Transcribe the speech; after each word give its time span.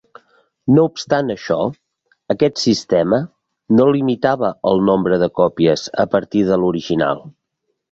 No 0.77 0.85
obstant 0.91 1.27
això, 1.33 1.57
aquest 2.35 2.63
sistema 2.63 3.21
no 3.81 3.87
limitava 3.97 4.51
el 4.73 4.83
nombre 4.89 5.23
de 5.27 5.31
còpies 5.43 5.87
a 6.07 6.11
partir 6.17 6.45
de 6.51 6.61
l'original. 6.65 7.25